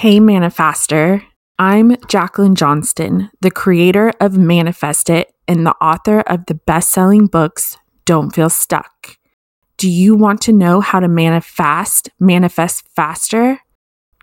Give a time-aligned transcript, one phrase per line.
[0.00, 1.22] Hey, Manifester.
[1.58, 7.26] I'm Jacqueline Johnston, the creator of Manifest It and the author of the best selling
[7.26, 7.76] books,
[8.06, 9.18] Don't Feel Stuck.
[9.76, 13.60] Do you want to know how to manifest, manifest faster?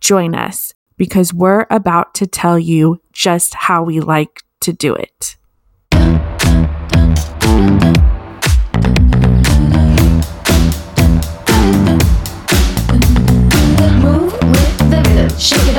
[0.01, 5.37] Join us because we're about to tell you just how we like to do it.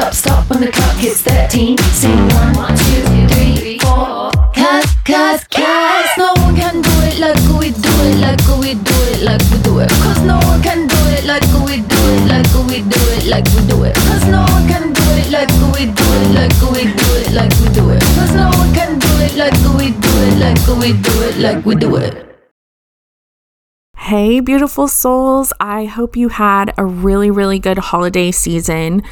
[0.08, 1.76] Up, stop when the clock hits 13.
[1.92, 2.16] Sing
[2.56, 4.32] one, two, three, four.
[4.56, 8.96] Cause, cause, cause no one can do it like we do it, like we do
[9.12, 9.90] it, like we do it.
[10.00, 13.44] Cause no one can do it like we do it, like we do it, like
[13.52, 13.94] we do it.
[14.08, 17.52] Cause no one can do it like we do it, like we do it, like
[17.60, 18.00] we do it.
[18.16, 21.66] Cause no one can do it like we do it, like we do it, like
[21.66, 22.28] we do it.
[24.08, 25.52] Hey, beautiful souls.
[25.60, 29.02] I hope you had a really, really good holiday season.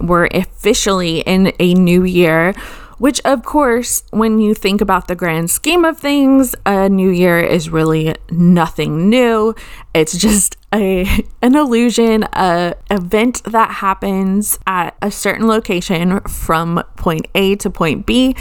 [0.00, 2.54] We're officially in a new year,
[2.98, 7.40] which, of course, when you think about the grand scheme of things, a new year
[7.40, 9.54] is really nothing new.
[9.94, 17.26] It's just a an illusion, a event that happens at a certain location from point
[17.34, 18.34] A to point B.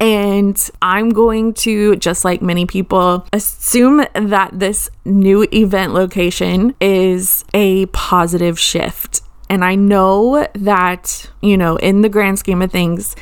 [0.00, 7.44] And I'm going to, just like many people, assume that this new event location is
[7.54, 9.17] a positive shift.
[9.50, 13.16] And I know that, you know, in the grand scheme of things,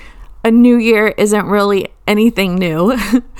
[0.44, 2.96] a new year isn't really anything new,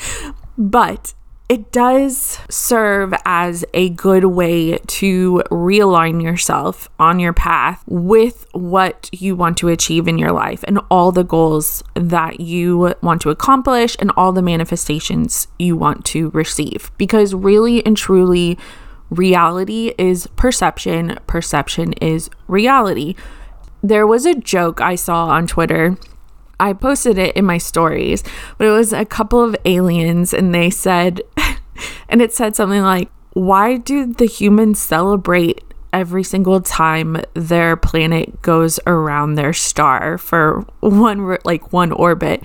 [0.59, 1.15] but
[1.49, 9.09] it does serve as a good way to realign yourself on your path with what
[9.13, 13.31] you want to achieve in your life and all the goals that you want to
[13.31, 16.91] accomplish and all the manifestations you want to receive.
[16.99, 18.59] Because really and truly,
[19.11, 23.15] reality is perception, perception is reality.
[23.83, 25.97] There was a joke I saw on Twitter
[26.59, 28.25] I posted it in my stories,
[28.57, 31.21] but it was a couple of aliens and they said,
[32.09, 35.63] and it said something like, Why do the humans celebrate
[35.93, 42.43] every single time their planet goes around their star for one, like one orbit?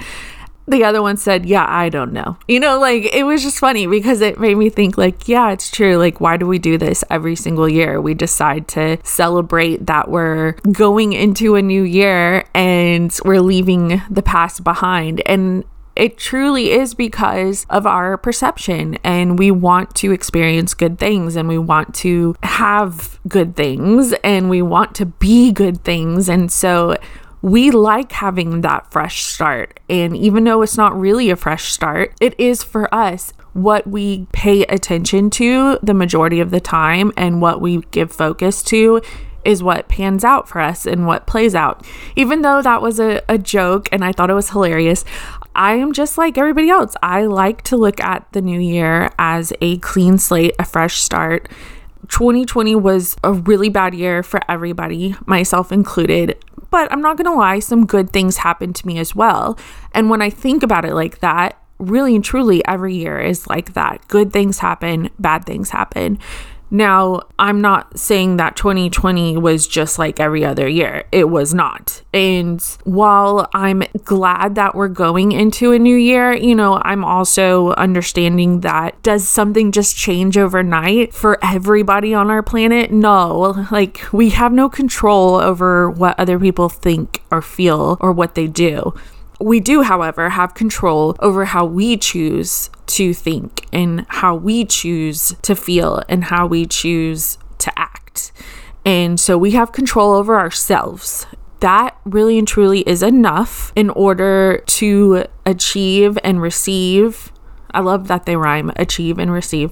[0.68, 2.38] The other one said, Yeah, I don't know.
[2.48, 5.70] You know, like it was just funny because it made me think, like, yeah, it's
[5.70, 5.98] true.
[5.98, 8.00] Like, why do we do this every single year?
[8.00, 14.24] We decide to celebrate that we're going into a new year and we're leaving the
[14.24, 15.22] past behind.
[15.26, 15.64] And
[15.96, 21.50] it truly is because of our perception, and we want to experience good things, and
[21.50, 26.30] we want to have good things, and we want to be good things.
[26.30, 26.98] And so,
[27.42, 29.80] we like having that fresh start.
[29.90, 34.28] And even though it's not really a fresh start, it is for us what we
[34.32, 39.02] pay attention to the majority of the time and what we give focus to
[39.44, 41.86] is what pans out for us and what plays out.
[42.16, 45.04] Even though that was a, a joke and I thought it was hilarious,
[45.56, 46.96] I am just like everybody else.
[47.02, 51.50] I like to look at the new year as a clean slate, a fresh start.
[52.10, 56.38] 2020 was a really bad year for everybody, myself included.
[56.72, 59.60] But I'm not going to lie, some good things happened to me as well.
[59.94, 63.74] And when I think about it like that, really and truly, every year is like
[63.74, 64.08] that.
[64.08, 66.18] Good things happen, bad things happen.
[66.74, 71.04] Now, I'm not saying that 2020 was just like every other year.
[71.12, 72.02] It was not.
[72.14, 77.74] And while I'm glad that we're going into a new year, you know, I'm also
[77.74, 82.92] understanding that does something just change overnight for everybody on our planet?
[82.92, 83.68] No.
[83.70, 88.48] Like, we have no control over what other people think or feel or what they
[88.48, 88.94] do.
[89.42, 95.36] We do, however, have control over how we choose to think and how we choose
[95.42, 98.32] to feel and how we choose to act.
[98.86, 101.26] And so we have control over ourselves.
[101.60, 107.32] That really and truly is enough in order to achieve and receive.
[107.72, 109.72] I love that they rhyme achieve and receive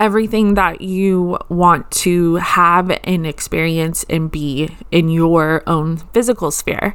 [0.00, 6.94] everything that you want to have and experience and be in your own physical sphere.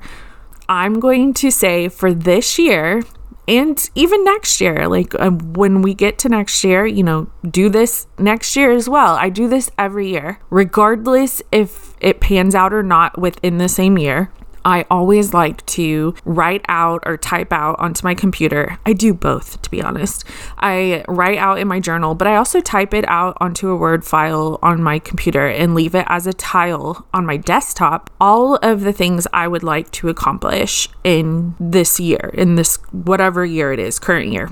[0.69, 3.03] I'm going to say for this year
[3.47, 7.67] and even next year, like um, when we get to next year, you know, do
[7.67, 9.15] this next year as well.
[9.15, 13.97] I do this every year, regardless if it pans out or not within the same
[13.97, 14.31] year.
[14.65, 18.77] I always like to write out or type out onto my computer.
[18.85, 20.23] I do both, to be honest.
[20.57, 24.05] I write out in my journal, but I also type it out onto a Word
[24.05, 28.09] file on my computer and leave it as a tile on my desktop.
[28.19, 33.45] All of the things I would like to accomplish in this year, in this whatever
[33.45, 34.49] year it is, current year.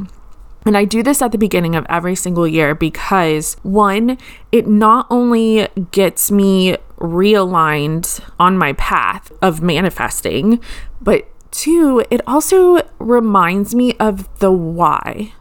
[0.66, 4.18] And I do this at the beginning of every single year because one,
[4.52, 10.62] it not only gets me realigned on my path of manifesting.
[11.02, 15.34] But two, it also reminds me of the why.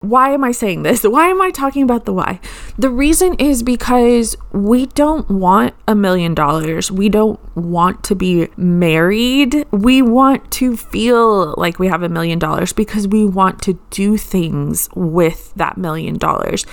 [0.00, 1.02] Why am I saying this?
[1.02, 2.38] Why am I talking about the why?
[2.78, 6.92] The reason is because we don't want a million dollars.
[6.92, 9.66] We don't want to be married.
[9.72, 14.16] We want to feel like we have a million dollars because we want to do
[14.16, 16.64] things with that million dollars.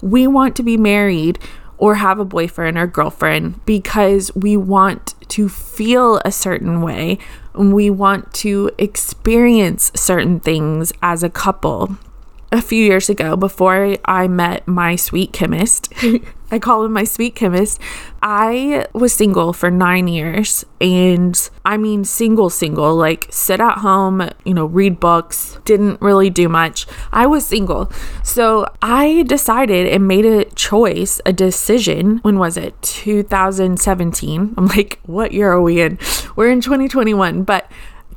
[0.00, 1.38] We want to be married
[1.80, 7.18] or have a boyfriend or girlfriend because we want to feel a certain way.
[7.54, 11.96] We want to experience certain things as a couple
[12.52, 15.92] a few years ago before I met my sweet chemist.
[16.50, 17.80] I call him my sweet chemist.
[18.22, 20.64] I was single for nine years.
[20.80, 26.30] And I mean, single, single, like sit at home, you know, read books, didn't really
[26.30, 26.86] do much.
[27.12, 27.90] I was single.
[28.22, 32.18] So I decided and made a choice, a decision.
[32.18, 32.80] When was it?
[32.82, 34.54] 2017.
[34.56, 35.98] I'm like, what year are we in?
[36.36, 37.44] We're in 2021.
[37.44, 37.70] But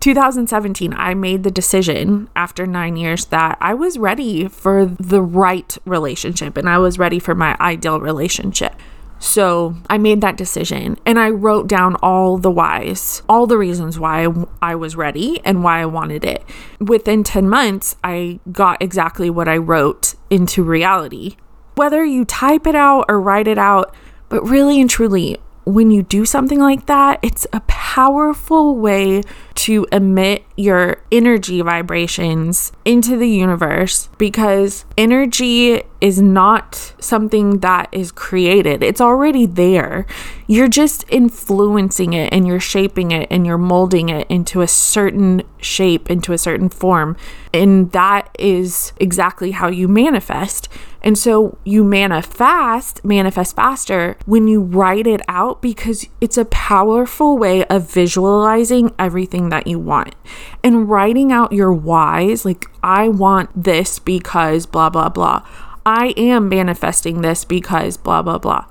[0.03, 5.77] 2017, I made the decision after nine years that I was ready for the right
[5.85, 8.75] relationship and I was ready for my ideal relationship.
[9.19, 13.97] So I made that decision and I wrote down all the whys, all the reasons
[13.97, 14.27] why
[14.61, 16.43] I was ready and why I wanted it.
[16.81, 21.37] Within 10 months, I got exactly what I wrote into reality.
[21.75, 23.95] Whether you type it out or write it out,
[24.27, 29.21] but really and truly, when you do something like that, it's a powerful way
[29.55, 38.11] to emit your energy vibrations into the universe because energy is not something that is
[38.11, 40.05] created, it's already there.
[40.47, 45.43] You're just influencing it and you're shaping it and you're molding it into a certain
[45.59, 47.15] shape, into a certain form.
[47.53, 50.67] And that is exactly how you manifest.
[51.03, 57.37] And so you manifest, manifest faster when you write it out because it's a powerful
[57.37, 60.15] way of visualizing everything that you want.
[60.63, 65.45] And writing out your whys, like, I want this because blah, blah, blah.
[65.85, 68.65] I am manifesting this because blah, blah, blah.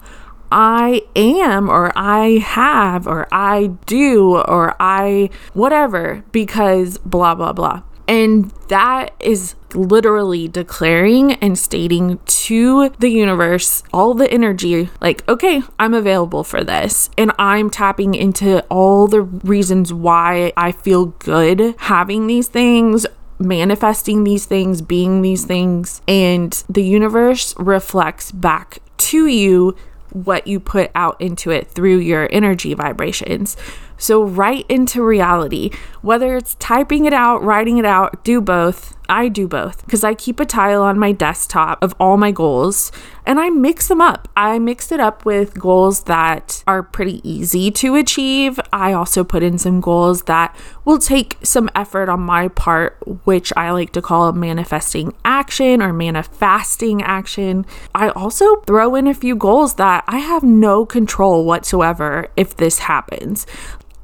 [0.50, 7.82] I am, or I have, or I do, or I whatever because blah, blah, blah.
[8.12, 15.62] And that is literally declaring and stating to the universe all the energy like, okay,
[15.79, 17.09] I'm available for this.
[17.17, 23.06] And I'm tapping into all the reasons why I feel good having these things
[23.38, 29.75] manifesting these things, being these things, and the universe reflects back to you
[30.11, 33.56] what you put out into it through your energy vibrations.
[34.03, 35.71] So, write into reality,
[36.01, 38.97] whether it's typing it out, writing it out, do both.
[39.09, 42.91] I do both because I keep a tile on my desktop of all my goals
[43.27, 44.27] and I mix them up.
[44.37, 48.59] I mix it up with goals that are pretty easy to achieve.
[48.73, 53.53] I also put in some goals that will take some effort on my part, which
[53.55, 57.67] I like to call manifesting action or manifesting action.
[57.95, 62.79] I also throw in a few goals that I have no control whatsoever if this
[62.79, 63.47] happens.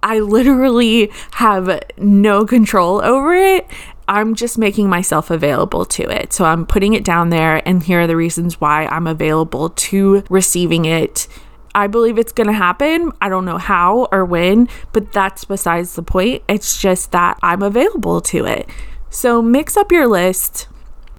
[0.09, 3.67] I literally have no control over it.
[4.09, 6.33] I'm just making myself available to it.
[6.33, 10.25] So I'm putting it down there, and here are the reasons why I'm available to
[10.31, 11.29] receiving it.
[11.75, 13.13] I believe it's going to happen.
[13.21, 16.43] I don't know how or when, but that's besides the point.
[16.49, 18.67] It's just that I'm available to it.
[19.11, 20.69] So mix up your list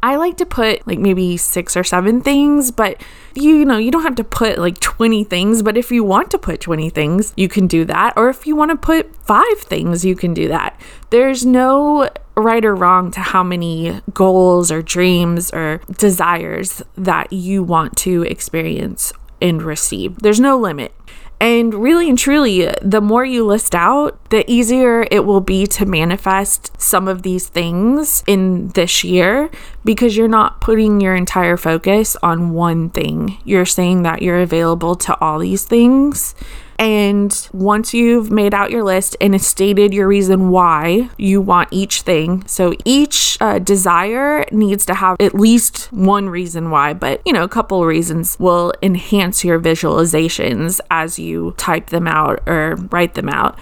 [0.01, 3.01] I like to put like maybe six or seven things, but
[3.35, 6.37] you know, you don't have to put like 20 things, but if you want to
[6.37, 8.13] put 20 things, you can do that.
[8.15, 10.79] Or if you want to put five things, you can do that.
[11.09, 17.63] There's no right or wrong to how many goals or dreams or desires that you
[17.63, 20.19] want to experience and receive.
[20.19, 20.93] There's no limit.
[21.41, 25.86] And really and truly, the more you list out, the easier it will be to
[25.86, 29.50] manifest some of these things in this year
[29.86, 33.38] because you're not putting your entire focus on one thing.
[33.46, 36.36] You're saying that you're available to all these things
[36.79, 42.03] and once you've made out your list and stated your reason why you want each
[42.03, 47.33] thing, so each uh, desire needs to have at least one reason why, but you
[47.33, 53.13] know, a couple reasons will enhance your visualizations as you type them out or write
[53.15, 53.59] them out.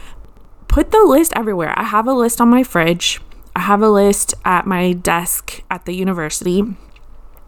[0.68, 1.74] Put the list everywhere.
[1.76, 3.20] I have a list on my fridge.
[3.56, 6.64] I have a list at my desk at the university.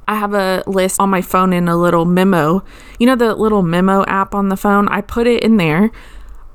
[0.10, 2.63] I have a list on my phone in a little memo.
[3.00, 4.89] You know, the little memo app on the phone?
[4.89, 5.92] I put it in there.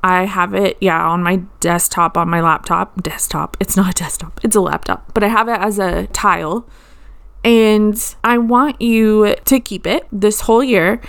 [0.03, 3.03] I have it, yeah, on my desktop, on my laptop.
[3.03, 3.57] Desktop.
[3.61, 6.69] It's not a desktop, it's a laptop, but I have it as a tile.
[7.45, 11.01] And I want you to keep it this whole year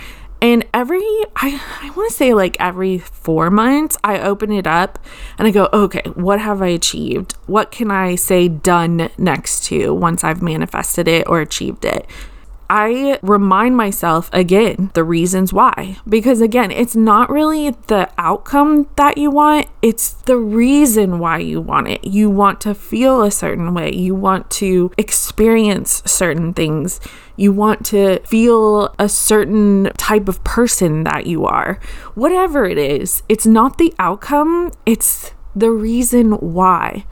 [0.42, 1.02] And every,
[1.34, 4.98] I, I want to say like every four months, I open it up
[5.38, 7.34] and I go, okay, what have I achieved?
[7.46, 12.06] What can I say done next to once I've manifested it or achieved it?
[12.68, 15.98] I remind myself again the reasons why.
[16.08, 21.60] Because again, it's not really the outcome that you want, it's the reason why you
[21.60, 22.04] want it.
[22.04, 27.00] You want to feel a certain way, you want to experience certain things,
[27.36, 31.78] you want to feel a certain type of person that you are.
[32.14, 37.04] Whatever it is, it's not the outcome, it's the reason why.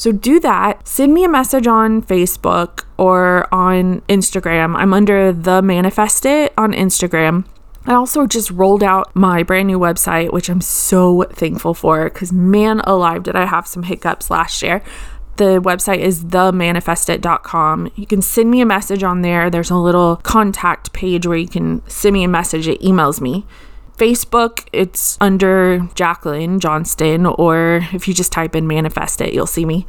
[0.00, 0.88] So do that.
[0.88, 4.74] Send me a message on Facebook or on Instagram.
[4.74, 7.44] I'm under the Manifest It on Instagram.
[7.84, 12.32] I also just rolled out my brand new website, which I'm so thankful for because
[12.32, 14.82] man alive, did I have some hiccups last year.
[15.36, 17.90] The website is themanifestit.com.
[17.94, 19.50] You can send me a message on there.
[19.50, 22.66] There's a little contact page where you can send me a message.
[22.66, 23.44] It emails me.
[24.00, 29.66] Facebook, it's under Jacqueline Johnston, or if you just type in manifest it, you'll see
[29.66, 29.86] me.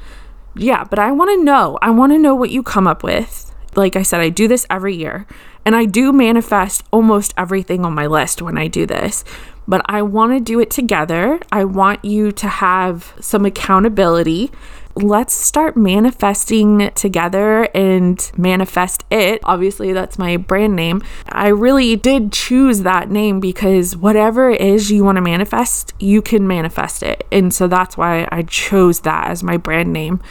[0.53, 1.80] Yeah, but I want to know.
[1.82, 3.56] I want to know what you come up with.
[3.74, 5.25] Like I said, I do this every year,
[5.63, 9.24] and I do manifest almost everything on my list when I do this.
[9.65, 11.39] But I want to do it together.
[11.50, 14.51] I want you to have some accountability
[14.95, 19.41] let's start manifesting together and manifest it.
[19.43, 21.03] Obviously, that's my brand name.
[21.29, 26.21] I really did choose that name because whatever it is you want to manifest, you
[26.21, 27.25] can manifest it.
[27.31, 30.21] And so that's why I chose that as my brand name.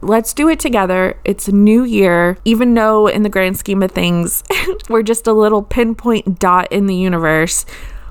[0.00, 1.18] Let's do it together.
[1.24, 4.44] It's a new year, even though, in the grand scheme of things,
[4.88, 7.66] we're just a little pinpoint dot in the universe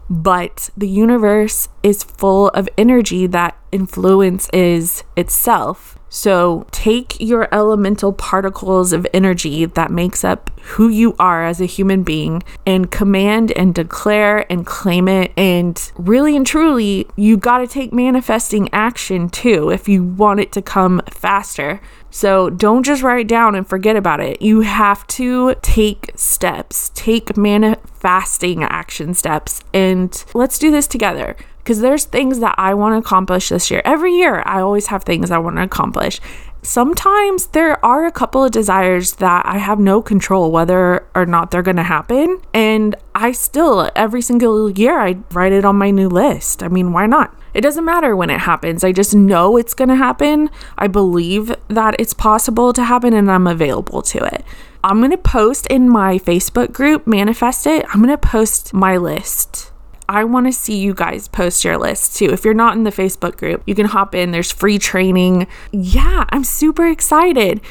[0.10, 5.97] but the universe is full of energy that influences itself.
[6.10, 11.66] So take your elemental particles of energy that makes up who you are as a
[11.66, 15.32] human being and command and declare and claim it.
[15.38, 20.52] And really and truly, you got to take manifesting action too if you want it
[20.54, 21.82] to come faster.
[22.10, 24.42] So don't just write down and forget about it.
[24.42, 31.36] You have to take steps, take manifesting action steps, and let's do this together
[31.68, 33.82] because there's things that I want to accomplish this year.
[33.84, 36.22] Every year, I always have things I want to accomplish.
[36.62, 41.52] Sometimes there are a couple of desires that I have no control whether or not
[41.52, 42.40] they're going to happen.
[42.54, 46.64] And I still, every single year, I write it on my new list.
[46.64, 47.38] I mean, why not?
[47.54, 48.86] It doesn't matter when it happens.
[48.86, 50.50] I just know it's going to happen.
[50.78, 54.46] I believe that it's possible to happen and I'm available to it.
[54.86, 57.86] I'm going to post in my Facebook group, Manifest It.
[57.90, 59.74] I'm going to post my list.
[60.10, 62.30] I want to see you guys post your list too.
[62.32, 64.32] If you're not in the Facebook group, you can hop in.
[64.32, 65.48] There's free training.
[65.72, 67.62] Yeah, I'm super excited.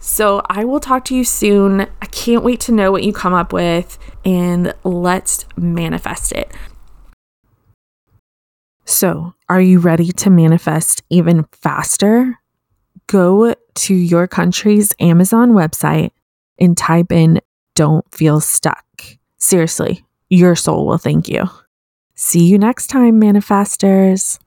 [0.00, 1.80] So I will talk to you soon.
[1.80, 6.52] I can't wait to know what you come up with and let's manifest it.
[8.86, 12.38] So, are you ready to manifest even faster?
[13.06, 16.10] Go to your country's Amazon website
[16.58, 17.40] and type in
[17.74, 18.84] Don't Feel Stuck.
[19.38, 21.48] Seriously, your soul will thank you.
[22.16, 24.38] See you next time, manifestors.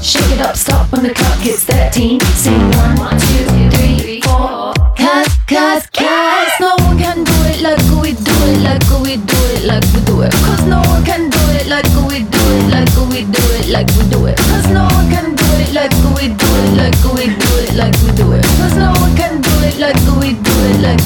[0.00, 2.20] Shake it up, stop when the clock hits 13.
[2.20, 2.70] Sing